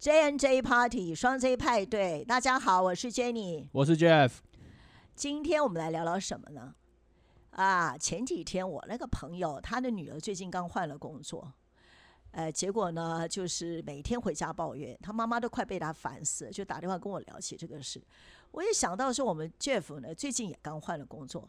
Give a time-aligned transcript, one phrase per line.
[0.00, 4.30] J N J Party 双 J 派对，大家好，我是 Jenny，我是 Jeff。
[5.14, 6.74] 今天我们来聊聊什么呢？
[7.50, 11.52] 啊，前几天我那个朋友，他的女儿最近刚换了工作，
[12.30, 18.02] 呃，结果呢，就是每天回家抱怨，他妈妈都快被他烦死了，就打电话跟我聊起这个事。
[18.52, 21.46] 我也想到说，我们 Jeff 呢，最近也刚换了工作。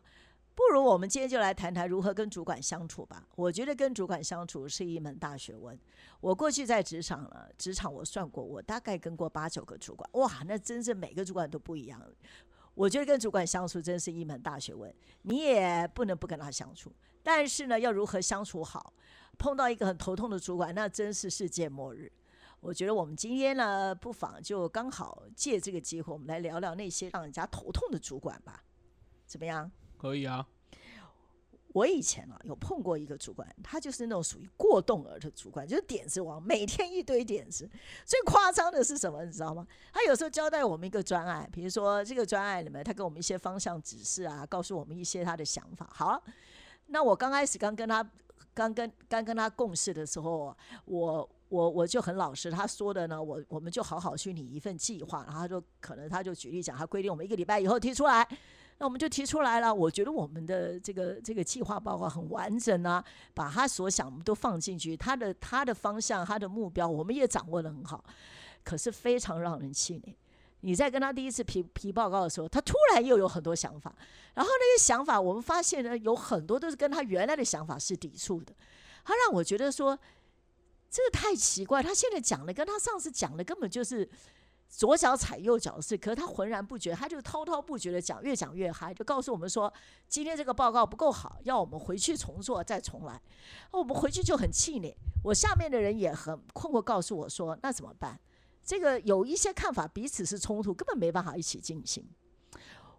[0.54, 3.26] 不如我们今天就来谈谈如何跟主管相处吧。
[3.36, 5.78] 我觉得跟主管相处是一门大学问。
[6.20, 12.02] 我过去在职场了，职场我算过，我大概跟过八九个主管，哇，那真是每个主管都不一样。
[12.73, 16.94] 我觉得跟主管相处真是一门大学问，你也不能不跟他相处。
[17.23, 18.94] 但是呢，要如何相处好？
[19.38, 22.12] 碰到一个很头痛的主管，那真是世界末日。
[22.59, 28.64] 我觉得我们今天呢，不妨就刚好借这个机会，我们来聊聊那些让人家头痛的主管吧。
[29.26, 29.72] 怎么样？
[30.02, 30.44] 可以啊，
[31.73, 37.70] 我以前啊有碰过一个主管，他就是那种属于过动儿的主管，就是点子王，每天一堆点子。
[38.04, 39.68] 最夸张的是什么，你知道吗？
[39.94, 45.88] 他有时候交代我们一个专案，比如说这个专案里面，他给我们一些方向指示啊，告诉我们一些他的想法。
[45.94, 46.20] 好，
[46.88, 48.03] 那我刚开始刚跟他
[48.56, 58.28] 刚跟刚跟他共事的时候，我我我就很老实，他说的呢，我我们就好好去拟一份计划，然后他就可能他就举例讲，他规定我们一个礼拜以后提出来。
[58.82, 68.04] 那我们就提出来了，我觉得我们的这个这个计划报告很完整啊，把他所想都放进去，他的他的方向、他的目标，我们也掌握的很好。
[68.64, 70.18] 可是非常让人气馁。
[70.62, 73.96] 你在跟他第一次批批报告的时候，他突然又有很多想法，
[74.34, 78.52] 然后那些想法，我们发现呢，有很多都是跟他原来的想法是抵触的。
[79.06, 79.96] 他让我觉得说，
[80.90, 84.09] 这个太奇怪，他现在讲的跟他上次讲的根本就是。
[84.72, 89.72] 左脚踩右脚的事，可是他浑然不觉，他就滔滔不绝的讲，越讲越嗨，就告诉我们说，
[90.08, 93.22] 今天这个报告不够好，要我们回去重做，再重来。
[93.72, 98.17] 我们回去就很气馁，我下面的人也很困惑，告诉我说，那怎么办？
[98.63, 102.08] 这个有一些看法彼此是冲突，根本没办法一起进行。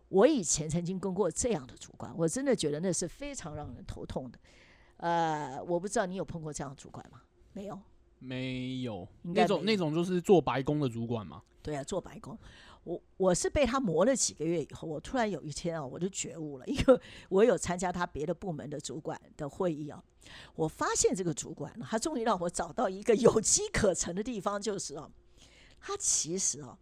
[0.08, 4.38] 我以前曾经跟过这样的主管，我真的觉得那是非常让人头痛的。
[4.98, 7.22] 呃，我不知道你有碰过这样的主管吗？
[7.54, 7.80] 没有。
[8.22, 11.42] 没有那种那种就是做白工的主管嘛？
[11.62, 12.38] 对啊，做白工。
[12.84, 20.02] 我我是被他磨了几个月以后，我突然有一天啊，我就觉悟了， 因为我有参加他别的部门的主管的会议啊，
[20.54, 25.10] 我发现这个主管他终于让我找到一个有机可乘的地方，就是啊，
[25.80, 26.78] 他其实哦。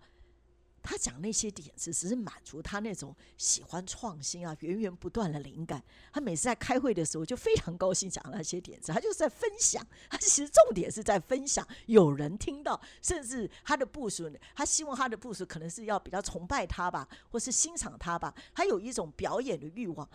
[0.82, 5.82] 他讲那些点子，只是满足他那种喜欢创新啊、源源不断的灵感。
[6.12, 9.86] 他每次在开会的时候就非常高兴讲那些点子，他就是在分享。
[10.10, 18.34] 他其实重点是在分享，有人听到，甚至他的部署，他希望他的部署可能是要比较崇拜他吧，或是欣赏他吧。
[18.54, 20.08] 他有一种表演的欲望。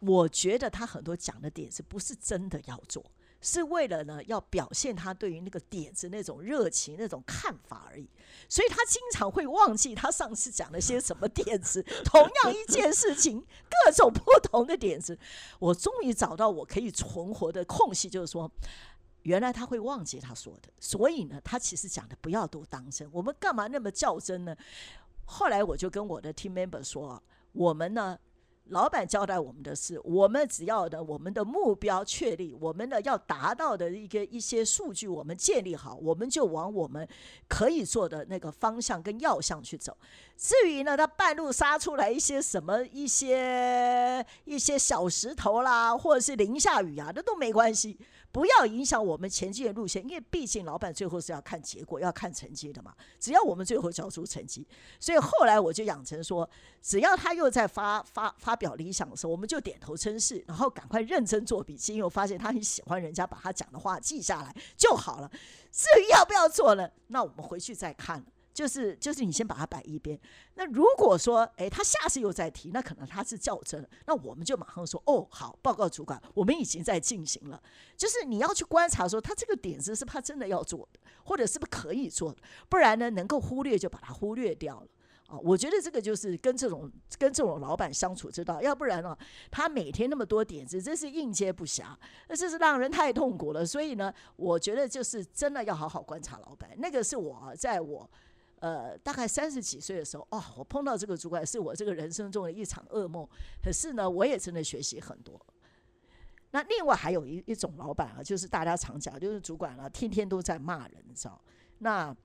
[0.00, 3.02] 我觉得他很多讲的点子不是真的要做。
[3.44, 8.08] 是为了呢，要表现他对于那个点子那种热情、那种看法而已。
[8.48, 11.82] 所以他经常会忘记他上次讲了些什么点子。
[12.06, 13.38] 同样一件事情，
[13.84, 15.18] 各种不同的点子。
[15.58, 18.50] 我终于找到我可以存活的空隙，就是说，
[19.24, 20.70] 原来他会忘记他说的。
[20.80, 23.06] 所以呢，他其实讲的不要都当真。
[23.12, 24.56] 我们干嘛那么较真呢？
[25.26, 27.22] 后来我就跟我的 team member 说，
[27.52, 28.18] 我们呢。
[28.68, 37.06] 老板交代我们的是，我们只要的我们的目标确立，我们的要达到的一个一些数据，我们建立好，我们就往我们
[37.46, 39.96] 可以做的那个方向跟要项去走。
[40.36, 47.98] 至于呢，他半路杀出来一些什么一些一些小石头啦，或者是淋下雨啊，那都没关系。
[48.32, 52.92] 不要影响我们前进的路线，因为毕竟老板最后是要看结果、要看成绩的嘛。
[53.20, 54.66] 只要我们最后交出成绩，
[54.98, 56.48] 所以后来我就养成说，
[56.82, 65.30] 只要他又在发发发表理想的时候，我们就点头称是，然后赶快认真做笔记，因为我发现他很喜欢人家把他讲的话记下来就好了。
[65.70, 66.88] 至于要不要做呢？
[67.08, 68.24] 那我们回去再看。
[68.54, 70.16] 就是就是你先把它摆一边。
[70.54, 73.84] 那如果说，哎，他下次又再提，那可能他是较真。
[74.06, 77.60] 那我们就马上说，哦，好，报告主管，我们已经在进行了。
[77.96, 82.38] 就是你要去观察说，他这个点子是他真的要做的，或者是不是可以做的，
[82.68, 84.86] 不然呢，能够忽略就把它忽略掉了。
[85.26, 88.60] 啊，我觉得这个就是跟这种跟这种老板相处之道。
[88.62, 89.16] 要不然呢，
[89.50, 91.96] 他每天那么多点子，真是应接不暇，
[92.28, 93.64] 那这是让人太痛苦了。
[93.64, 96.70] 所以呢，我觉得就是真的要好好观察老板。
[96.78, 98.10] 那个是我在我。
[98.60, 103.28] 呃，大概三十几岁的时候，哦，我碰到这个主管是我这个人生中的一场噩梦。
[103.62, 105.38] 可是呢，我也真的学习很多。
[106.50, 111.38] 那另外还有一一种老板啊，就是大家常讲，就是主管啊，天天都在骂人，你知道？
[111.80, 112.16] 那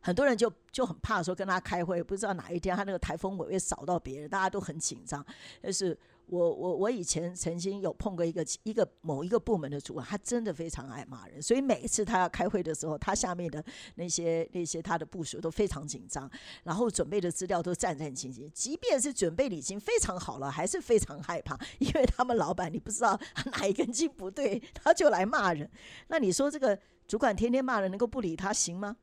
[0.00, 5.24] 很多人就就很怕说跟他开会，不知道哪一天他那个台风尾会扫到别人，大家都很紧张。
[5.60, 5.96] 但是
[6.26, 13.62] 我我我以前曾经有碰过一个一个某一个部门的主管，他真的非常爱骂人，所以每一次他要开会的时候，他下面的
[13.96, 16.30] 那些那些他的部署都非常紧张，
[16.64, 23.18] 然后准备的资料都战战兢兢，即便是准备已经非常好了，还是非常害怕，因为他们老板你不知道
[23.56, 25.70] 哪一根筋不对，他就来骂人。
[26.08, 28.96] 那你说这个主管天天骂人，能够不理他行吗？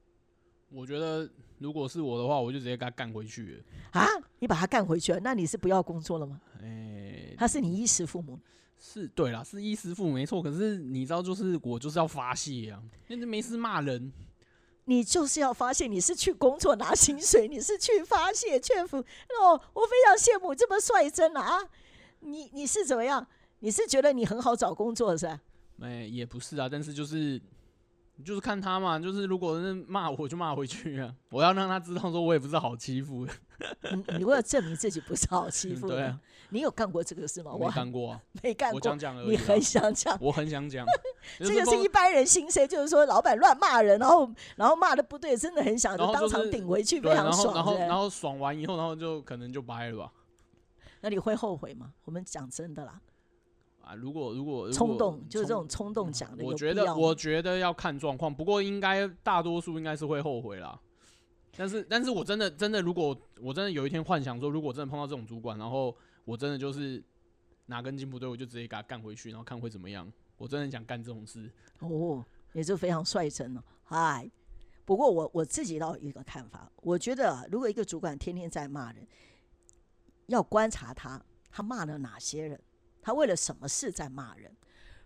[0.72, 1.28] 我觉得，
[1.58, 4.06] 如果是我的话，我就直接给他干回去啊！
[4.40, 6.40] 你把他干回去了，那你是不要工作了吗？
[6.62, 8.40] 哎，他是你衣食父母，
[8.78, 10.44] 是对啦，是衣食父母没错。
[10.44, 14.12] 可是你知道，就是我就是要发泄啊，那就没事骂人，
[14.86, 18.98] 你就是要发泄，你是去工作拿薪水，你是去发泄劝服。
[18.98, 21.68] 哦，我非常羡慕这么率真啊！
[22.20, 23.26] 你你是怎么样？
[23.60, 25.42] 你是觉得你很好找工作是吧？
[25.78, 27.42] 没，也不是啊，但是就是。
[28.24, 31.14] 就是看他嘛，就是如果是骂我就骂回去啊！
[31.30, 33.34] 我要让他知道，说我也不是好欺负的。
[33.92, 36.20] 你你为了证明自己不是好欺负， 对啊，
[36.50, 37.52] 你有干过这个事吗？
[37.54, 38.76] 我 没干过，没干过。
[38.78, 39.30] 我讲讲而已。
[39.30, 40.86] 你很想讲，我很想讲。
[41.40, 47.54] 这个是一般人心声，就是说老板乱骂人，然后然后骂的不对，真的很想就当场顶回去，非常爽。
[47.54, 50.12] 然后然后爽完以后，然后就可能就掰了吧？
[51.02, 51.94] 那你会后悔吗？
[52.06, 53.00] 我们讲真的啦。
[53.90, 60.80] 啊，如果如果冲动就是这种冲动讲的，我觉得我觉得要看状况，不过应该大多数应该是会后悔啦。
[61.58, 67.04] 但是但是我真的真的，如果我真的有一天幻想说，如果真的碰到这种主管，然后我真的就是
[67.66, 70.08] 哪根筋不对，我就直接给他干回去，然后看会怎么样。
[70.38, 73.66] 我真的想干这种事哦，也是非常率真了。
[73.84, 74.30] 嗨，
[74.86, 79.06] 不过我我自己倒有一个看法，我觉得如果一个主管天天在骂人，
[80.28, 81.20] 要观察他，
[81.50, 82.62] 他骂了哪些人。
[83.02, 84.56] 他为了什么事在骂人？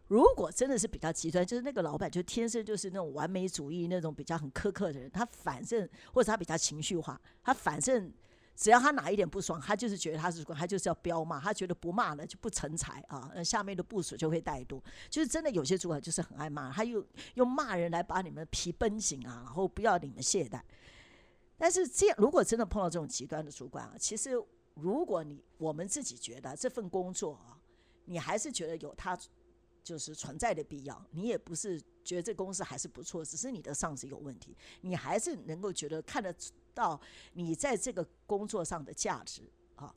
[0.10, 5.10] 如果真的是比较极端，就是那个老板就天生就是那种完美主义、那种比较很苛刻的人。
[5.10, 8.12] 他反正或者他比较情绪化，他反正
[8.54, 13.32] 只要他哪一点不爽，他就是觉得他是他就是要飙骂，他觉得不骂了就不成才啊。
[13.34, 14.80] 那下面的部署就会怠惰。
[15.10, 17.04] 就是真的有些主管就是很爱骂，他又
[17.36, 20.62] 用骂人来把你们皮绷紧啊，然后不要你们懈怠。
[21.58, 24.32] 但是这样，如果真的碰到这种极端的主管啊，其实
[24.76, 27.58] 如果你我们自己觉得这份工作啊。
[28.06, 29.18] 你还是觉得有它
[29.84, 36.34] 就是存在的必要，你也不是觉得这公司还是不错，只是你的上司有问题，你还是能够觉得看得
[36.74, 37.00] 到
[37.34, 39.42] 你在这个工作上的价值
[39.76, 39.94] 啊。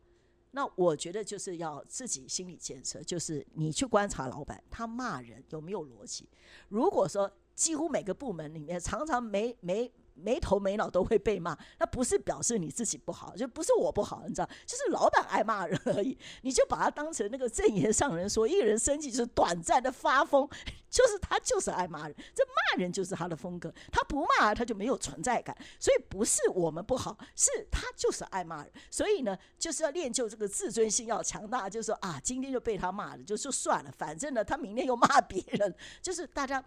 [0.50, 6.29] 那我觉得就是要自己心理建设，就是你去观察老板他骂人有没有逻辑。
[6.69, 9.93] 如果说几乎每个部门里面常常没没。
[10.17, 16.17] 没头没脑都会被骂，那不是表示你自己不好，就不是我不好，你知道，就是老板爱骂人而已。
[16.43, 20.49] 你就把他当成那个正言上人说，一个人生气就是短暂的发疯，
[20.91, 23.73] 就是他就是爱骂人，这骂人就是他的风格。
[23.93, 28.73] 他不骂他就没有存在感，所以不是我们不好，是他就是爱骂人。
[28.91, 36.65] 所以呢，就是要练就这个自尊心要强大，就是说啊，今天就被他骂了，就说算了，反正呢，他明天又骂别人，就是大家。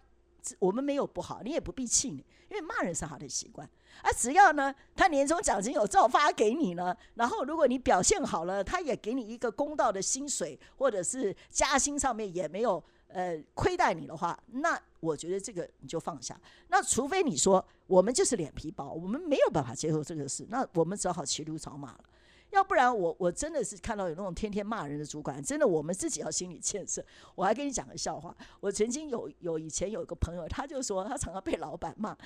[0.57, 3.69] 我们没有不好，你也不必气馁，因为骂人是他的习惯。
[4.01, 16.39] 啊，只要呢，他年终奖金有照发给你呢，然后如果你表现好了，他也给你一个公道的薪水，或者是加薪上面也没有呃亏待你的话，那我觉得这个你就放下。
[16.69, 22.03] 那除非你说我们就是脸皮薄，我们没有办法接受这个事，那我们只好骑驴找马了。
[22.51, 27.03] 要不然我我真的是看到有那种天天骂人的主管，真的我们自己要心理建设。
[27.35, 32.17] 我还跟你讲个笑话，我曾经有有以前有一个朋友，他就说他常常被老板骂，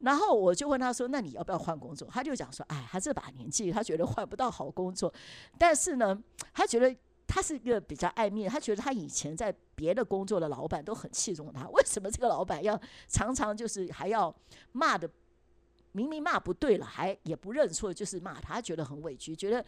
[0.00, 5.12] 然后我就问他说：“那你要不要换工作？”他就讲说：“哎，他这把年纪，他觉得换不到好工作，
[5.58, 6.94] 但是呢，他觉得
[7.26, 14.34] 他是一个比较爱面，他觉得他以前在别的工作的老板都很器重他，为什么这个老板要常常就是还要
[14.72, 15.08] 骂的？”
[15.92, 19.64] 明明骂不对了，还也不认错，就是骂他，觉得很委屈，觉得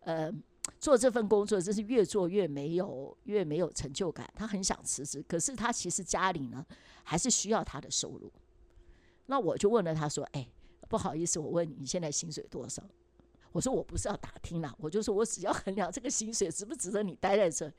[0.00, 0.32] 呃
[0.78, 6.64] 做这份工作真是越做越没有越没有成就感，他很想辞职，可是他其实家里呢
[7.02, 8.32] 还是需要他的收入。
[9.26, 10.48] 那我就问了他说：“哎，
[10.88, 12.82] 不好意思，我问你，你现在薪水多少？”
[13.52, 17.72] 我说：“我不是要打听啦，我就说我只要衡量这个薪水值不值得你待在这。”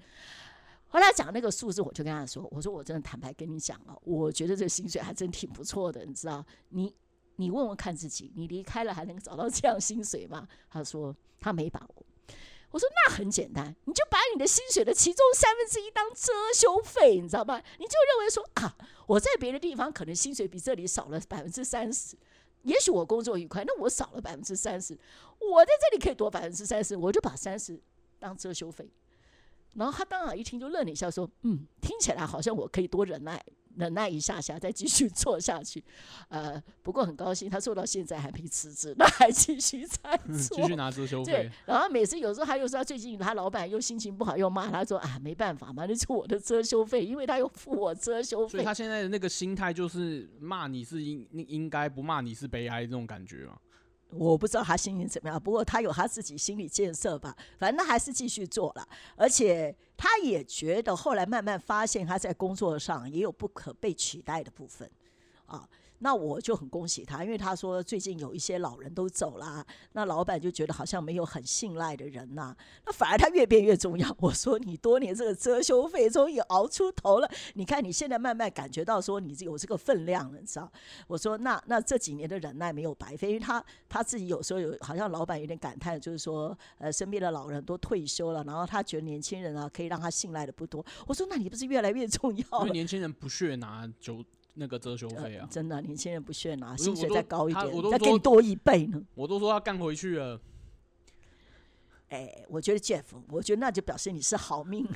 [0.88, 6.94] 后来讲那个数字，我就跟他说：“我说我真的坦白跟你讲了，我觉得这薪水还真挺不错的，你知道你。”
[7.38, 10.48] 你问问看自己，你离开了还能找到这样薪水吗？
[10.70, 12.06] 他说他没把握。
[12.72, 17.58] 我说那很简单，你就把你的薪水的其中三分之一当遮羞费，你知道吗？
[17.78, 18.76] 你就认为说啊，
[19.08, 22.18] 我在别的地方可能薪水比这里少了百分之三十，
[22.64, 24.98] 也许我工作愉快，那我少了百分之三十，
[25.40, 27.80] 我在这里可以多百分之三十，我就把三十
[28.20, 28.90] 当遮羞费。
[29.76, 33.42] 然后他当然一听就愣了一下，说嗯，听起来好像我可以多忍耐。
[33.78, 35.84] 忍耐一下下，再继续做下去。
[36.30, 40.18] 呃，不过很高兴，他做到现在还没辞职， 那还继续在
[40.48, 48.52] 做， 继续拿遮羞对费。，然后每次有时候他又说他最近他老板又心情不好，又骂他说啊没办法嘛，那是我的遮羞费，因为他又付我遮羞费。
[48.52, 53.58] 所以他现在的那个心态就是骂你是应应该，不骂你是悲哀这种感觉嘛。
[54.12, 64.90] 我不知道他心情怎么样，不过他有他自己心理建设吧，反正还是继续做了，而且他也觉得后来慢慢发现他在工作上也有不可被取代的部分
[65.46, 65.68] 啊。
[66.00, 74.14] 那我就很恭喜他，因为他说最近有一些老人都走啦，那老板就觉得好像没有很信赖的人呐、那反而他越变越重要。
[74.20, 80.72] 我说你多年这个遮羞费终于熬出头了，你看你现在慢慢感觉到说你有这个分量了，你知道？
[81.08, 90.86] 我说那那这几年的忍耐没有白费，因为他他自己有时候有好像老板有点感叹，就是说呃身边的老人都退休了，然后他觉得年轻人啊可以让他信赖的不多。
[91.08, 92.72] 我说那你不是越来越重要因为？
[92.72, 94.24] 年轻人不屑拿酒
[94.56, 99.02] 那个遮羞费啊呃，真的，年轻人不屑拿，我薪水再高一点，再给你多一倍呢。
[99.14, 100.40] 我都说要干回去了。
[102.10, 104.88] 哎，我觉得 Jeff，我觉得那就表示你是好命。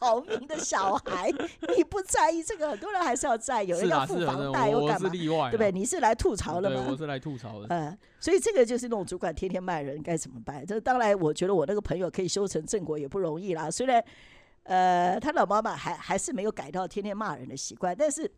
[0.00, 1.30] 好命的小孩，
[1.76, 5.70] 你不在意这个，很多人还是要在意，有人要付房贷又干嘛，是例外啊，对不对？
[5.70, 6.86] 你是来吐槽的对，吗？
[6.90, 7.66] 我是来吐槽的。
[7.68, 10.64] 嗯，所以这个就是那种主管天天骂人该怎么办？
[10.64, 13.70] 这当然，我觉得我那个朋友可以修成正果也不容易啦。
[13.70, 14.02] 虽然
[14.62, 18.30] 呃，他老妈妈还还是没有改掉天天骂人的习惯，但是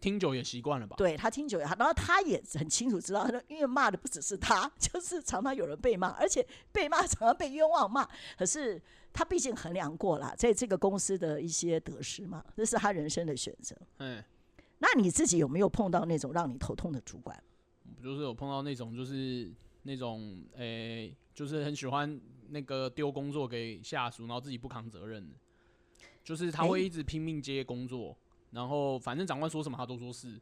[0.00, 0.96] 听久也习惯了吧？
[0.96, 8.08] 对他听久也，然后他也很清楚知道，他说因为骂的不只是他， 就是常常有人被骂，而且被骂常常被冤枉骂。
[8.38, 8.80] 可是
[9.12, 13.76] 他毕竟衡量过了，在这个公司的一些得失嘛，这是他人生的选择。
[13.98, 14.24] 嗯，
[14.78, 17.42] 那你自己有没有碰到那种让你头痛的主管？
[17.96, 19.52] 我就是有碰到那种就是
[19.82, 25.36] 那种诶、就是很喜欢那个丢工作给下属，然后自己不扛责任的，
[26.24, 28.16] 就是他会一直拼命接工作，
[28.50, 30.40] 然后反正长官说什么他都说是。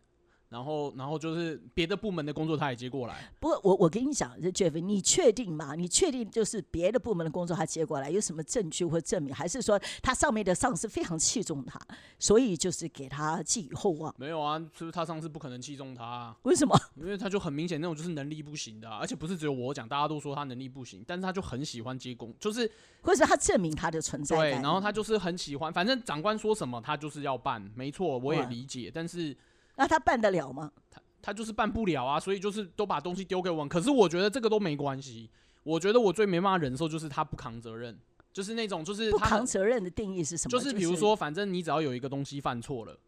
[0.48, 5.74] 然后，然后就是别的部门的工作他也接过来，不过我我跟你讲，这 Jeff，你确定吗？
[5.74, 9.34] 你确定就是别的部门的工作他接过来，有什么证据或证明？
[9.34, 11.78] 还是说他上面的上司非常器重他，
[12.18, 14.14] 所以就是给他寄予厚望？
[14.18, 16.74] 没有啊，就是他上司不可能器重他、啊，为什么？
[16.96, 22.70] 因为他就很明显那种就是能力不行的啊、而且不是只有我讲，大家都说他能力不行，但是他就很喜欢接工，就是
[23.02, 29.36] 或者他证明他的存在对，然后他就是很喜欢，反正长官说什么他就是要办，没错，我也理解，但是
[29.78, 30.70] 那他办得了吗？
[30.90, 33.68] 他他就是办不了啊，所以就是都把东西丢给我们。
[33.68, 35.30] 可是我觉得这个都没关系，
[35.62, 37.96] 我觉得我最没办法忍受就是他不扛责任，
[38.32, 40.50] 就是那种就是不扛责任的定义是什么？
[40.50, 42.98] 就是比如说，反正你只要有一个东西犯错了，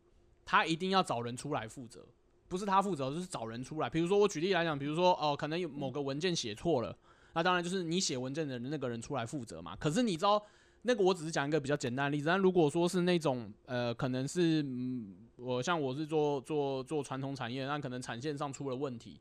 [0.44, 2.06] 他一定要找人出来负责，
[2.48, 3.90] 不是他负责，就是找人出来。
[3.90, 6.96] 比如说我举例来讲，比如说哦、可能有某个文件写错了，
[7.34, 9.74] 那当然就是你写文件的那个人出来负责嘛。
[9.76, 10.40] 可是你知道，
[10.82, 19.20] 那个我只是讲一个比较简单的例子，但如果说是那种呃，可能是嗯，我像我是做做做传统产业，那可能产线上出了问题。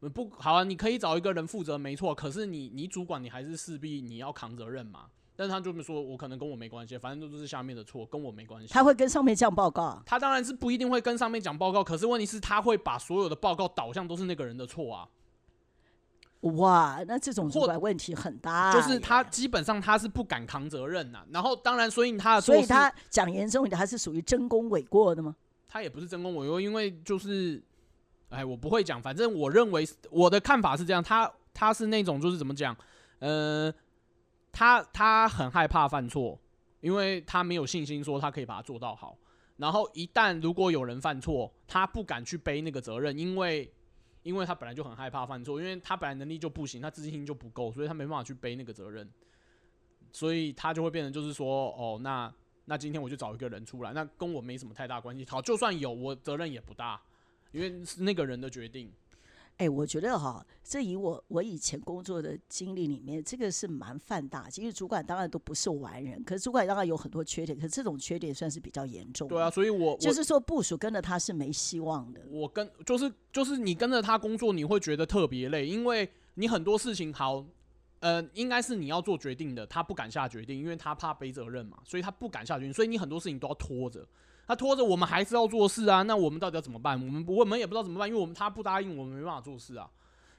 [0.00, 2.14] 呃不好啊，你可以找一个人负责，没错。
[2.14, 5.06] 可是你你主管你还是势必你要扛责任嘛。
[5.34, 8.66] 但是他就说，我可能跟我没关系，反正都是下面的错，跟我没关系。
[8.72, 10.02] 他会跟上面讲报告啊。
[10.04, 15.08] 他当然是不一定会跟上面讲报告，可是问题是他会把所有的报告导向都是那个人的错啊，
[16.40, 25.34] 哇，那这种主或管问题很大，就是他基本上他是不敢扛责任呐、然后当然，所以他的所以他讲严重一点，他是属于真功伪过的吗？
[25.66, 27.60] 他也不是真功伪过，因为就是，
[28.28, 32.76] 哎，我不会讲，反正我认为我的看法是这样，他他是那种就是怎么讲，
[33.18, 33.72] 呃，
[34.52, 36.38] 他他很害怕犯错，
[36.80, 39.18] 因为他没有信心说他可以把它做到好。
[39.56, 43.68] 然后一旦如果有人犯错，他不敢去背那个责任，因为
[44.28, 49.10] 因为他本来就很害怕犯错，因为他本来能力就不行，他自信心就不够，所以他没办法去背那个责任，
[50.12, 52.30] 所以他就会变成就是说，哦，那
[52.66, 55.24] 那今天我就找一个人出来，那跟我没什么太大关系。
[55.30, 57.00] 好，就算有，我责任也不大，
[57.52, 58.92] 因为是那个人的决定。
[59.58, 64.48] 哎，我觉得哈，这以我我以前工作的经历里面，这个是蛮犯大。
[64.48, 69.28] 其实主管当然都不是完人，可是主管当然有很多缺点，可是这种缺点算是比较严重。
[69.28, 72.20] 对啊，，所以我我就是说部署跟着他是没希望的。
[72.30, 77.44] 我跟就是就是你跟着他工作，你会觉得特别累，因为你很多事情好，
[77.98, 84.06] 呃，应该是你要做决定的，他不敢下决定，因为他怕背责任嘛，所以他不敢下决定，所以你很多事情都要拖着。
[84.48, 86.98] 他拖着我们还是要做事啊，那我们到底要怎么办？
[86.98, 89.86] 我们我们也不知道怎么办，因为我们他不答应，我们没办法做事啊，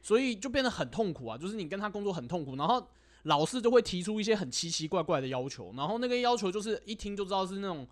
[0.02, 1.38] 所以就变得很痛苦啊。
[1.38, 2.84] 就是你跟他工作很痛苦，然后
[3.24, 7.88] 老师就会提出一些很奇奇怪怪的要求，然后那个要求就是一听就知道是那种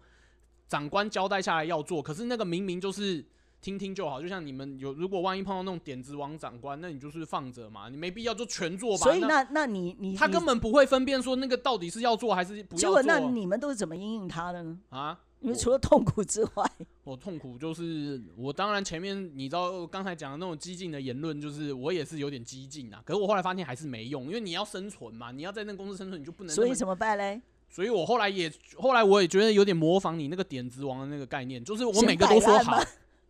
[0.67, 3.23] 长官交代下来要做，可是那个明明就是
[3.61, 9.03] 听听就好，就像你们有如果万一碰到那种点子王长官，那你就是放着嘛，你没必要就全做吧。
[9.03, 14.79] 所以那那你你他根本不会分辨说那个到底是要做还是不结果那你们都是怎么应应他的呢？
[14.89, 15.19] 啊。
[15.39, 16.71] 因为除了痛苦之外，
[17.03, 23.01] 我痛苦就是我当然前面你知道刚才讲的那种激进的言论，就是我也是有点激进啊。
[23.05, 26.55] 可是我后来发现还是没用，因为你要生存嘛，你要在那个公司生存，你就不能。
[26.55, 27.41] 所以怎么办嘞？
[27.69, 32.81] 所以我后来也后来我也觉得有点模仿你那个点子王的那个概念，就是我每个都说好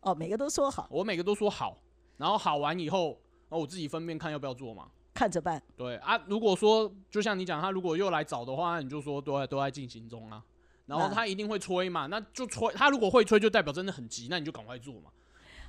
[0.01, 1.77] 哦，每个都说好，我每个都说好，
[2.17, 4.87] 然后好完以后，哦我自己分辨看要不要做嘛。
[5.13, 5.61] 看着办。
[5.75, 10.43] 对啊，如果说就像你讲，他如果又来找的话，那你就说都在都在进行中啊。
[10.87, 12.67] 然后他一定会催嘛，那就催。
[12.73, 15.11] 他如果会催，就代表真的很急，那你就赶快做嘛。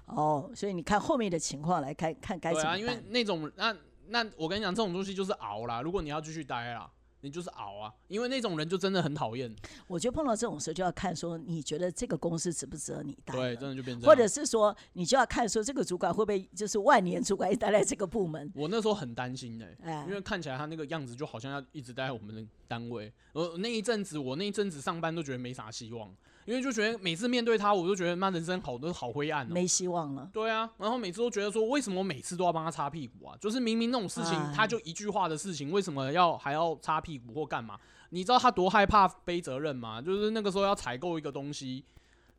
[0.06, 2.80] 哦，所以你看后面的情况来看看该怎么办。
[2.80, 5.82] 因为那种那那我跟你讲，这种东西就是熬啦。
[5.82, 9.54] 如果你要继续待啦，你就是熬啊，因为那种人就真的很讨厌。
[9.86, 13.34] 我觉得碰到这种事就要看说，你觉得这个公司值不值得你待？
[13.34, 14.08] 对，真的就变成。
[14.08, 18.50] 或者是说，你就要看说这个主管会不会就是万年主管一待在这个部门？
[18.54, 23.12] 我那时候很担心的、哎因为看起来他那个样子就好像要一直待在我们的单位。
[23.32, 26.14] 我那一阵子，我那一阵子上班都觉得没啥希望，
[26.48, 30.30] 因为就觉得每次面对他，我都觉得妈人生好都好灰暗哦、没希望了。
[30.32, 33.36] 对啊，然后每次都觉得说，为什么我每次都要帮他擦屁股啊？
[33.38, 37.78] 就是明明那种事情，哎他就一句话的事情，为什么要还要擦屁股或干嘛？
[38.08, 40.00] 你知道他多害怕背责任吗？
[40.00, 41.84] 就是那个时候要采购一个东西，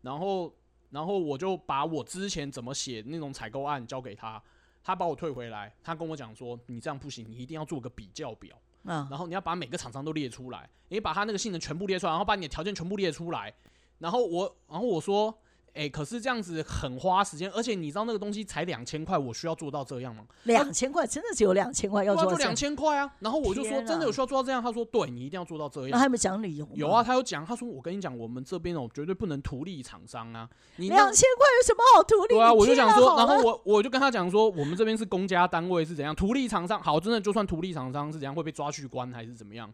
[0.01, 0.51] 然后
[0.89, 4.41] 然后我就把我之前怎么写那种采购案交给他，
[4.83, 8.57] 他把我退回来，他跟我讲说，你这样不行，你一定要做个比较表。
[8.85, 13.53] 嗯，然后你要把每个厂商都列出来，你把他那个性能全部列出来，然后把你的条件全部列出来，
[13.99, 15.33] 然后我，然后我说，
[15.73, 20.25] 哎、可是这样子很花时间，而且你知道那个东西才两千块，我需要做到这样吗？
[20.43, 25.91] 两千块真的只有两千块要做到这样对啊就两，千块啊，然后我就说真的有需要做到这样，他说对你一定要做到这样。
[25.91, 32.35] 那他们讲理由有啊，，他有讲，他说我跟你讲，我们这边哦绝对不能图利厂商啊，你那两千块有什么好图利？
[32.35, 39.71] 对啊，我就想说，然后我我就跟他讲说，我们这边是公家单位是怎样，图利厂商好，真的就算图利厂商是怎样会被抓去关还是怎么样？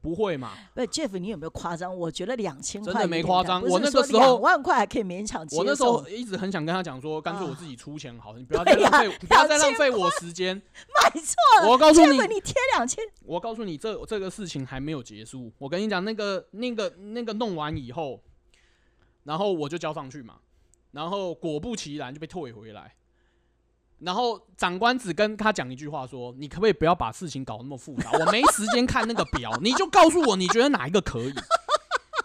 [0.00, 0.52] 不会嘛？
[0.74, 1.94] 不，Jeff，你有没有夸张？
[1.94, 5.60] 我觉得两千块真的没夸张我那个时候说两万块还可以勉强接受。
[5.60, 10.56] 我那时候一直很想跟他讲说，干脆我啊自己出钱好了，你不要再浪费，你不要再浪费我时间。
[10.56, 15.52] 买错了，我告诉你你贴两千，我告诉你，这这个事情还没有结束。
[15.58, 18.22] 我跟你讲，那个那个那个弄完以后，
[19.24, 20.36] 然后我就交上去嘛，
[20.92, 22.94] 然后果不其然就被退回来。
[24.00, 28.12] 然后长官只跟他讲一句话说：“你可不可以不要把事情搞那么复杂？
[28.12, 31.34] 我没时间看那个表，你就告诉我你觉得哪一个可以。”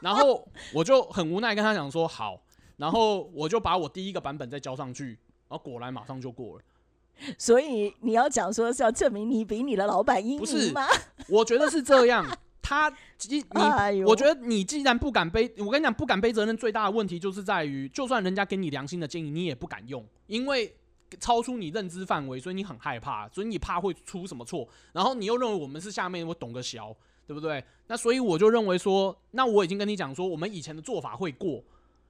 [0.02, 2.41] 然后我就很无奈跟他讲说：“好。”
[2.78, 5.10] 然后我就把我第一个版本再交上去，
[5.47, 6.63] 然后果然马上就过了。
[7.38, 10.82] 所以你要讲说是要证明你比你的老板英不是明吗？
[11.30, 12.26] 我觉得是这样。
[12.62, 20.76] 他既你， 哎我觉得你既然不敢背，我跟你讲，不敢背责任最大的问题就是在于，就算人家给你良心的建议，你也不敢用，因为
[21.19, 26.95] 超出你认知范围，所以你很害怕，所以你怕会出什么错，然后你又认为我们是下面，我懂个小，
[27.28, 27.63] 对不对？
[27.88, 31.63] 那所以我就认为说，那我已经跟你讲说，我们以前的做法会过。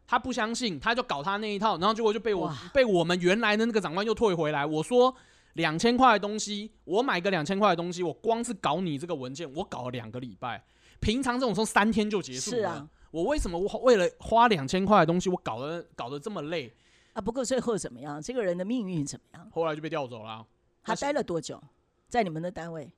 [0.06, 4.66] 他不相信，他就搞他那一套，然后结果就被我被我们原来的那个长官又退回来。
[4.66, 5.16] 我说
[5.54, 10.62] 两千块的东西，我买个两千块的东西，我光是搞你这个文件，我搞了两个礼拜。
[11.00, 16.72] 平常这种时候三天就结束了，是啊我为什么我为了花两千块的东西，我搞得搞得这么累？
[17.14, 18.22] 啊，不过最后怎么样？
[18.22, 19.50] 这个人的命运怎么样？
[19.52, 20.46] 后来就被调走了啊。
[20.84, 21.62] 他待了多久？
[22.10, 22.92] 在你们的单位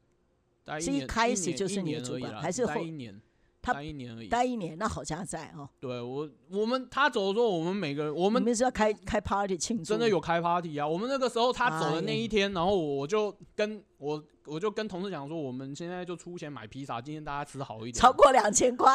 [0.82, 3.21] 是一开始就是你的主管还是后待一年？
[3.62, 4.28] 他待一年而已。
[4.28, 5.67] 待一年，那好家在哦。
[5.80, 10.88] 对我，我们他走的时候，我们每个人，我我们们是要开开 party 庆祝，真的有开 party 啊！
[10.88, 17.93] 我们那个时候他走的那哎一天，然后我就跟我我就跟同事讲说，我们现在就出钱买披萨，今天大家吃好一点。
[17.93, 18.91] 超过两千块。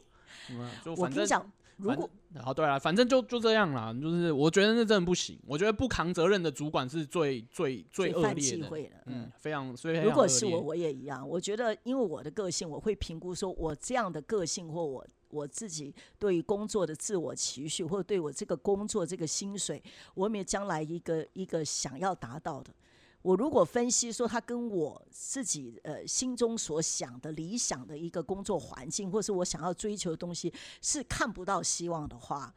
[0.50, 3.94] 嗯，就反正我跟你讲，如果然后对啊，反正就就这样啦。
[3.94, 8.68] 就是我觉得那真的不行，我觉得不扛责任的主管是最最最恶劣的。
[9.06, 11.26] 嗯，非常所以非如果是我，我也一样。
[11.26, 19.82] 我觉得，因为我的个性，我会评估说，我这样的个性或我我自己对于工作的自我期许，或者对我这个工作这个薪水，
[20.14, 22.72] 我有没有将来一个一个想要达到的。
[23.20, 32.54] 我如果分析说他跟我自己呃心中所想的理想的一个工作环境，或是我想要追求的东西是看不到希望的话，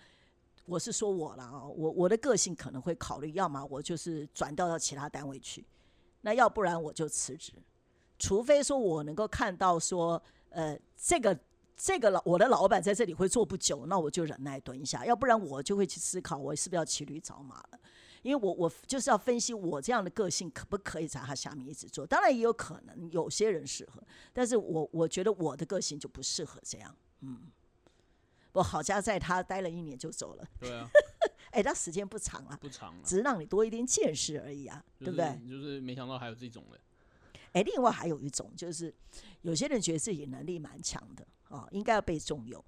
[0.66, 5.66] 我是说我了啊，我我的个性可能会考虑，要么我就是转调到其他单位去，
[6.22, 7.52] 那要不然我就辞职，
[8.20, 11.38] 除非说我能够看到说，呃，这个
[11.76, 17.80] 这个老我的老板在这里会做不久，那我就忍耐蹲一下，要不然我就会去思考，我是不是要骑驴找马了。
[18.22, 27.52] 因为我我就是要分析我这样的个性可不可以在他下面一直做，当然也有可能有些人适合，但是我我觉得我的个性就不适合这样，嗯。
[28.54, 30.86] 我，好家在他待了一年就走了，对啊，
[31.52, 35.50] 哎，他时间不长啊，不长了，只是让你多一点见识而已啊，就是对不对？
[35.50, 36.78] 就是没想到还有这种的，
[37.54, 38.94] 哎，另外还有一种就是，
[39.44, 42.62] 有些人觉得自己能力蛮强的啊、应该要被重用，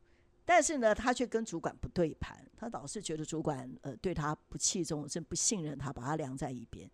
[0.45, 6.89] 但是呢，他却跟主管不对盘，他老是觉得主管呃对他不器重，甚至不信任他，把他晾在一边。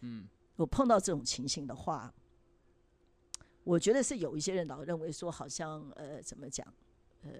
[0.00, 2.12] 嗯，我碰到这种情形的话，
[3.64, 6.66] 我觉得是有一些人老认为说，好像呃怎么讲，
[7.22, 7.30] 呃，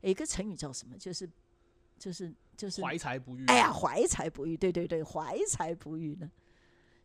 [0.00, 1.28] 一个成语叫什么，就是
[1.98, 3.44] 就是就是怀才不遇。
[3.46, 6.30] 哎呀，怀才不遇，对对对，怀才不遇呢。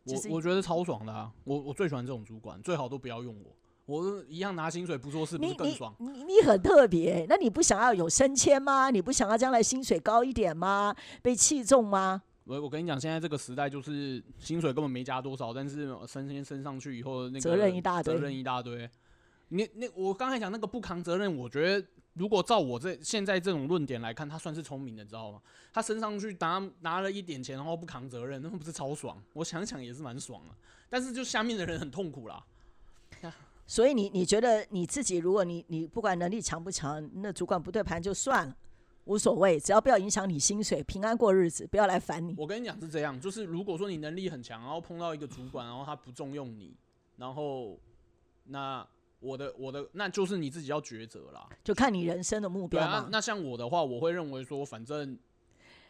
[0.06, 1.32] 就是我我觉得超爽的啊！
[1.44, 3.56] 我我最喜欢这种主管，最好都不要用我，
[3.86, 5.94] 我一样拿薪水不做事，不是更爽？
[5.98, 8.90] 你你很特别，那你不想要有升迁吗？
[8.90, 10.94] 你不想要将来薪水高一点吗？
[11.20, 12.22] 被器重吗？
[12.44, 18.88] 我我跟你讲，现在这个时代就是薪水根本没加多少，但是升迁升上去以后，那个责任一大堆责任一大堆。
[19.48, 25.40] 你那我刚才讲那个不扛责任，我觉得如果照我这现在这种论点来看，他算是聪明的，知道吗？
[25.72, 29.22] 他升上去拿拿了一点钱，然后不扛责任，那不是超爽？
[29.34, 30.54] 我想想也是蛮爽的，
[30.88, 32.42] 但是就下面的人很痛苦啦。
[33.66, 38.56] 所以你你觉得你自己，如果你你不管能力强不强，那主管不对盘就算了，
[39.04, 42.34] 无所谓，只要不要影响你薪水，平安过日子，不要来烦你。
[42.36, 46.74] 我跟你讲是这样，就是如果说你能力很强，然后碰到一个主管，然后他不重用你，
[47.16, 47.78] 然后
[48.44, 48.86] 那
[49.20, 51.48] 我的我的那就是你自己要抉择啦。
[51.62, 53.08] 就看你人生的目标嘛，。
[53.10, 55.18] 那像我的话，我会认为说，反正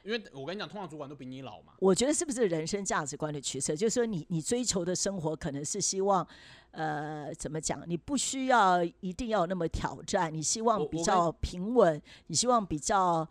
[0.05, 1.73] 因为我跟你讲，通常主管都比你老嘛。
[1.81, 3.75] 我觉得是不是人生价值观的取舍？
[3.75, 6.27] 就是说你，你追求的生活可能是希望，
[6.73, 7.83] 呃，怎么讲？
[7.87, 13.27] 你不需要一定要那么挑战，你希望比较平稳，你希望比较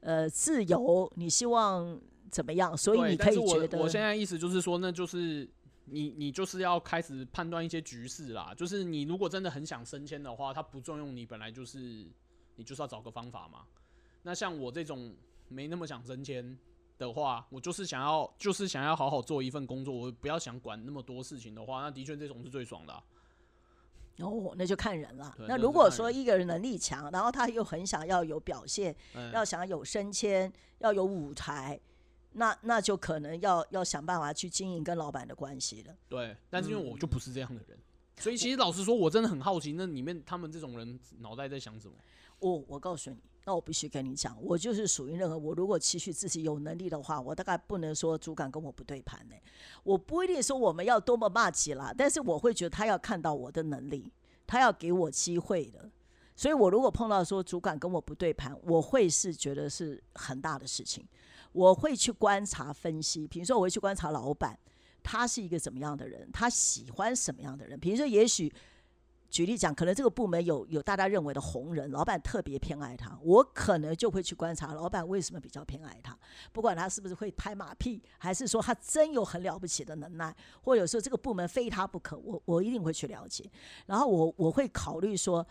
[0.00, 2.76] 呃自由，你希望怎么样？
[2.76, 5.48] 所以，你可以觉得，我我现在意思就是说，那就是
[5.84, 8.52] 你你就是要开始判断一些局势啦。
[8.56, 11.78] 就是你如果真的很想升迁的话，他不重用你，本来就是
[12.56, 13.60] 你就是要找个方法嘛。
[14.22, 15.14] 那像我这种
[15.48, 16.56] 没那么想升迁
[16.98, 23.02] 的话，我就是想要就是想要好好做一份工作，我不要想管那么多事情的话，那的确这种是最爽的啊、
[24.20, 25.36] 哦，那就看人了。
[25.46, 31.78] 那如果说一个人能力强，然后他又很想要有表现，嗯要想有升迁，要有舞台，
[32.32, 35.94] 那那就可能要要想办法去经营跟老板的关系了。
[36.08, 37.78] 对，但是因为嗯我就不是这样的人，
[38.16, 41.94] 所以其实老实说，我真的很好奇，那里面他们这种人脑袋在想什么？
[42.38, 49.36] 我我告诉你，那我必须跟你讲，我就是属于任何我如果期许自己有能力的话，我大概不能说主管跟我不对盘呢、
[49.84, 54.12] 我不一定说我们要多么骂起啦，但是我会觉得他要看到我的能力，
[54.48, 55.88] 他要给我机会的。
[56.34, 61.06] 所以我如果碰到说主管跟我不对盘，我会是觉得是很大的事情，
[61.52, 64.58] 我会去观察分析，比如说我会去观察老板，
[65.04, 68.52] 他是一个怎么样的人，他喜欢什么样的人，比如说也许。
[69.28, 76.16] 举例讲，可能这个部门有有大家认为的红人，老板特别偏爱他，我可能就会去观察老板为什么比较偏爱他，
[76.52, 83.50] 不管他是不是会拍马屁，还是说他真有很了不起的能耐，或者说这个部门非他不可，我我一定会去了解，
[83.86, 85.46] 然后我我会考虑说。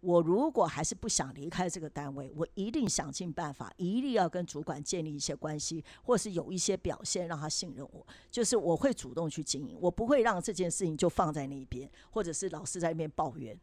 [0.00, 8.06] 我如果还是不想离开这个单位，我一定想尽办法，一定要跟主管建立一些关系，或是有一些表现让他信任我。
[8.30, 13.58] 就是我会主动去经营，我不会让这件事情就放在那边，或者是老是在那边抱怨。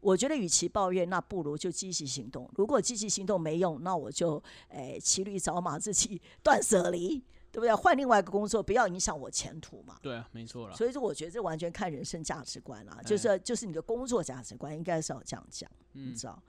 [0.00, 2.48] 我觉得与其抱怨，那不如就积极行动。
[2.54, 7.22] 如果积极行动没用，那我就诶骑驴找马，自己 断舍离，
[7.56, 7.74] 对不对？
[7.74, 9.96] 换另外一个工作，不要影响我前途嘛。
[10.02, 10.76] 对啊，没错啦。
[10.76, 16.42] 所以说，我觉得这完全看人生价值观啦，哎就是就是你的工作价值观应该是要这样讲，你嗯知道？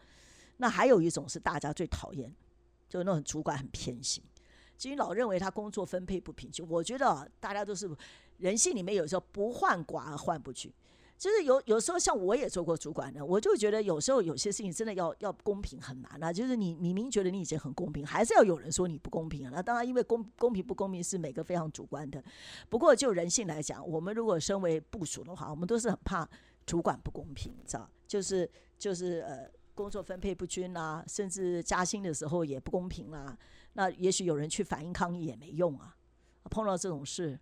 [0.57, 2.29] 那还有一种是大家最讨厌，
[2.89, 4.21] 就是那种主管很偏心，
[4.77, 7.89] 至于老认为他工作分配不平均，我觉得啊大家都是
[8.39, 10.69] 人性里面有时候不患寡而患不均。
[11.17, 16.31] 就是有有时候像我也做过主管的，我就觉得有时候有些事情真的要要公平很难啊。
[16.31, 19.51] 就是你明明觉得你已经很公平，还是要有人说你不公平啊。
[19.51, 22.23] 那当然，因为公公平不公平是每个非常主观的。
[22.69, 26.27] 不过就人性来讲，我们如果身为部署的话，我们都是很怕
[26.65, 27.89] 主管不公平，知道？
[28.07, 33.37] 就是就是呃工作分配不均啦、甚至加薪的时候也不公平啦、
[33.73, 35.95] 那也许有人去反映抗议也没用啊。
[36.49, 37.37] 碰到这种事，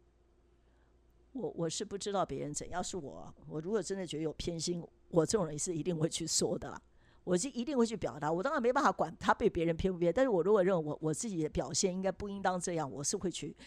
[1.35, 6.81] 我我是不知道别人怎样，是我我如果真的觉得有偏心，我这种人是一定会去说的啦。
[7.25, 13.57] 我是一定会去表达，我当然没办法管他被别人偏不偏，但是我如果认为我我自己的表现应该不应当这样，我是会去，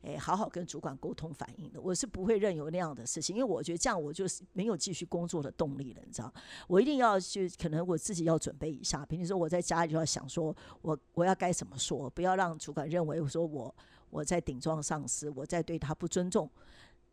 [0.00, 6.32] 诶、好好跟主管沟通反映的，我是不会任由那样的事情，因为我觉得这样我就是没有继续工作的动力了，你知道，
[6.66, 13.74] 我一定要去，可能我自己要准备一下，比如说我在家里就要想说我我要该怎么说，不要让主管认为说我
[14.08, 16.50] 我在顶撞上司，我在对他不尊重。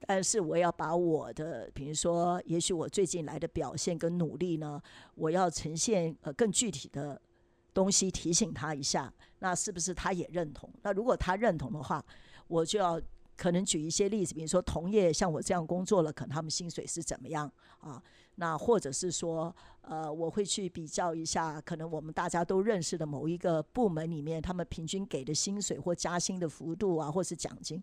[0.08, 4.82] 但是我要把我的，比如说，也许我最近来的表现跟努力呢，
[5.16, 7.22] 我要呈现呃更具体的
[7.74, 10.70] 东西提醒他一下，那是不是他也认同？
[10.82, 12.04] 那如果他认同的话，
[12.48, 13.00] 我就要
[13.40, 17.50] 可能举一些例子，比如说同业像我这样工作了，可能他们薪水是怎么样
[17.80, 18.04] 啊？
[18.36, 27.82] 那或者是说，呃，我会去比较一下，可能我们大家都认识的某一个部门里面，他们平均给的薪水或加薪的幅度啊，或是奖金，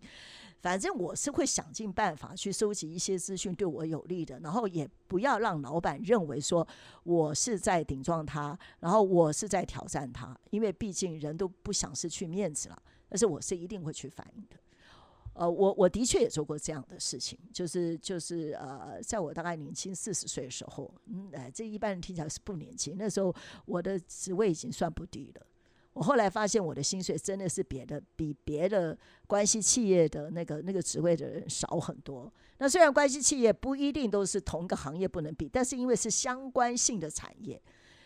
[0.61, 6.67] 反正我是会想尽办法去收集一些资讯对我有利的，然后也不要让老板认为说
[7.03, 14.57] 我是在顶撞他，然后我是在挑战他，因为毕竟人都不想失去面子了，但是我是一定会去反映的。
[15.39, 23.35] 呃，我我的确也做过这样的事情，就是就是呃，在我大概年轻四十岁的时候，嗯，哎，这一般人听起来是不年轻，那时候
[23.67, 25.47] 我的职位已经算不低了。
[25.93, 28.97] 我后来发现我的薪水真的是别的比别的
[29.27, 32.33] 关系企业的那个那个职位的人少很多。
[32.57, 37.61] 那虽然关系企业不一定都是同一个行业不能比，但是因为是相关性的产业，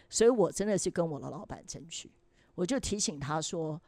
[0.09, 2.11] 所以我真的是跟我的老板争取，
[2.57, 3.81] 我就提醒他说。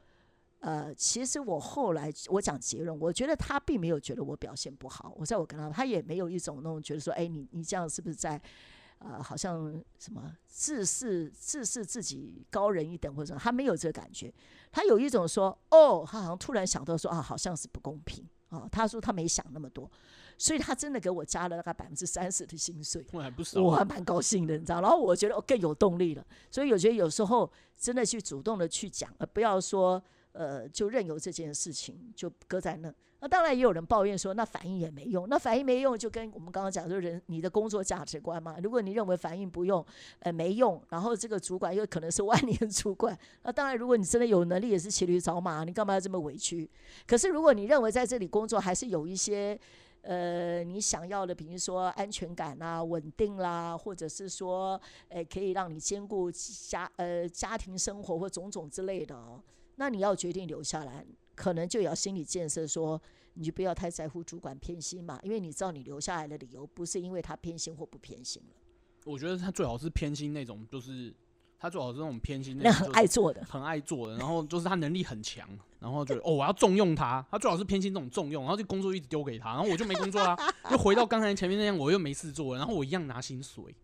[0.62, 5.12] 呃，其实我后来我讲结论，我觉得他并没有觉得我表现不好。
[5.16, 8.40] 我在我跟他，他也没有一种那种觉得说，哎，你你这样是不是在，
[8.98, 13.40] 呃，好像什么自视自视自己高人一等或者什么？
[13.42, 14.32] 他没有这个感觉，
[14.70, 18.68] 他有一种说，哦，他好像突然想到说啊，好像是不公平啊。
[18.70, 19.90] 他说他没想那么多，
[20.38, 24.80] 所以他真的给我加了大概百分之三十的薪水，我还不少，我还蛮高兴的，你知道？
[24.80, 26.24] 然后我觉得我更有动力了。
[26.52, 30.00] 所以我觉得有时候真的去主动的去讲，而不要说。
[30.32, 32.92] 呃，就任由这件事情就搁在那。
[33.20, 35.28] 那当然也有人抱怨说，那反应也没用。
[35.28, 38.56] 那反应没用，就跟我们刚刚讲，就人你的工作价值观嘛。
[38.60, 39.86] 如果你认为反应不用，
[40.18, 46.68] 呃，没用，然后这个主管又可能是万年主管，那当然，如果你真的有能力，也是骑驴找马，你干嘛要这么委屈？
[47.06, 49.56] 可是如果你认为在这里工作还是有一些
[50.00, 59.40] 呃你想要的，比如说安全感啦、稳定啦，或者是说，呃，可以让你兼顾家呃家庭生活或种种之类的哦。
[59.76, 61.04] 那你要决定留下来，
[61.34, 63.00] 可能就要心理建设，说
[63.34, 68.56] 你就不要太在乎主管偏心嘛，因为你知道你留下来的理由不是因为他偏心或不偏心了。
[69.04, 71.12] 我觉得他最好是偏心那种，就是
[71.58, 75.48] 他最好是那种偏心，那很爱做的，很爱做的，然后就是他能力很强，
[75.80, 80.36] 然后觉得哦我要重用他，他最好是偏心这种重用，然后就工作一直丢给他，然后我就没工作啦，
[80.70, 83.74] 又回到刚才前面那样，我又没事做，然后我一样拿薪水。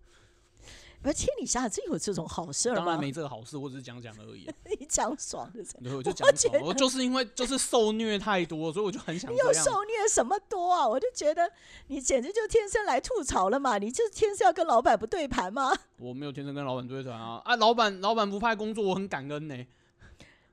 [1.02, 2.76] 而且你想想真有这种好事吗？
[2.76, 4.50] 当然没这个好事，我只是讲讲而已。
[4.78, 6.60] 你讲爽的，对，我就讲爽。
[6.62, 9.32] 我就是因为就是受虐太多，所以我就很想。
[9.32, 10.86] 你有受虐什么多啊？
[10.86, 11.50] 我就觉得
[11.86, 13.78] 你简直就天生来吐槽了嘛！
[13.78, 15.72] 你就是天生要跟老板不对盘吗？
[15.98, 17.40] 我没有天生跟老板对盘啊！
[17.44, 19.66] 啊，老板老板不派工作，我很感恩呢。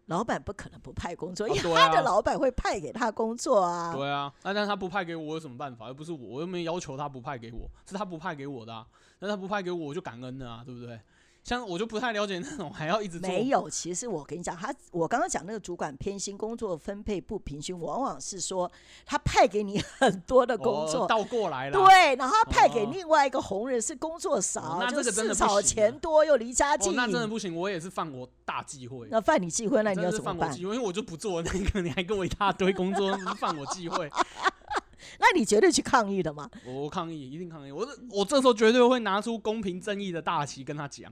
[0.05, 3.91] 老板不可能不派工作，因为他的老板会派给他工作啊。
[3.91, 5.87] 对啊，那但他不派给我有什么办法？
[5.87, 8.85] 又不是我，我又没要求他不派给我，是他不派给我的。
[9.25, 10.99] 那他不派给我，我就感恩了啊，对不对？
[11.43, 13.69] 像我就不太了解那种还要一直没有。
[13.69, 18.71] 其实我跟你讲，他我刚刚讲那个主管偏心，工作分配不平均，往往是说
[19.05, 21.77] 他派给你 很多的工作倒过来了。
[21.77, 27.55] 对，然后他派给另外一个红人是工作少，那这个真的少钱多又离家近，那真的不行。
[27.55, 29.07] 我也是犯我大忌讳。
[29.11, 30.51] 那犯你忌讳，那你要怎么办？
[30.59, 34.09] 因为我就不做那个，你还给我一大堆工作， 犯我忌讳。
[35.19, 36.49] 那你绝对去抗议的嘛？
[36.65, 37.71] 我抗议，一定抗议。
[37.71, 41.11] 我我这时候绝对会拿出公平正义的大旗跟他讲。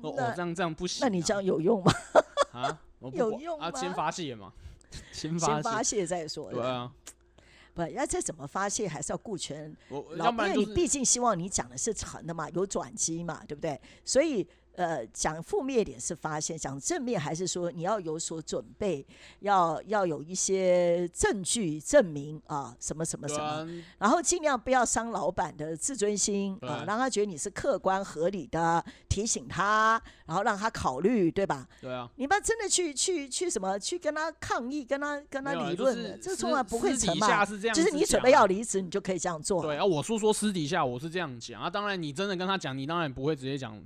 [0.00, 1.00] 哦，这样这样不行。
[1.00, 1.92] 那你这样有用吗？
[2.52, 2.80] 啊，
[3.12, 4.52] 有用啊，先发泄嘛，
[5.12, 6.52] 先发泄再说。
[6.52, 6.92] 对啊，
[7.74, 9.76] 不，要再怎么发泄，还是要顾全。
[10.16, 13.80] 老，因为你毕竟希望你讲的是成的嘛，有转机嘛，对不对？
[14.04, 14.46] 所以。
[14.78, 19.04] 呃，讲负面一点是发现，讲正面还是说你要有所准备，
[19.40, 31.66] 要要有一些证据证明啊，什么什么什么，然后尽量不要伤老板的自尊心啊，让他觉得你是客观合理的提醒他，然后让他考虑，对吧？
[31.80, 37.44] 对啊，你不要真的去去去什么去跟他抗议，跟他跟他理论的，这从来不会成嘛。
[37.74, 39.60] 就是你准备要离职，你就可以这样做。
[39.60, 43.76] 对啊，我是说私底下我是这样讲啊，当然你真的跟他讲，你当然不会直接讲。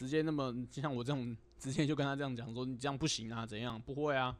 [0.00, 3.78] 直接那么像我这种，直接就跟他这样讲说，你这样不行啊，怎样？
[3.78, 4.34] 不会啊，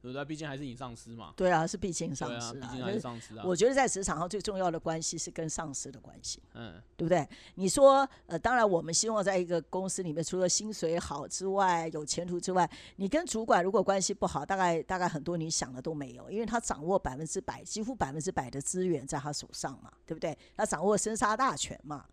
[0.00, 0.24] 对不对？
[0.24, 1.34] 毕竟还是你上司嘛。
[1.36, 3.42] 对啊，是毕竟上司啊，毕竟还是上司啊。
[3.44, 7.28] 我觉得在职场上最重要的关系是跟上司的关系，嗯，对不对？
[7.56, 20.38] 你说，呃，当然我们希望在一个公司里面，除了薪水好之外，有前途之外，你跟主管如果关系不好，大概大概很多你想的都没有，因为他掌握百分之百，几乎百分之百的资源在他手上嘛，对不对？
[20.56, 22.06] 他掌握生杀大权嘛，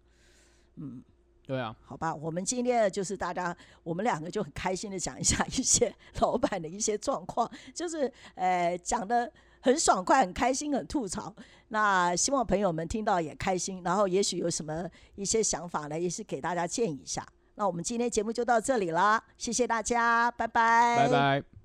[0.78, 1.04] 嗯。
[1.51, 11.35] 对啊，好吧，我们今天就是大家，我们两个就很开心的讲一下一些老板的一些状况，就是呃讲的很爽快、很开心、很吐槽。
[11.67, 17.21] 那希望朋友们听到也开心，然后也许有什么一些想法呢，也是给大家建议一下。
[17.55, 21.61] 那我们今天节目就到这里啦，谢谢大家，拜拜，拜拜。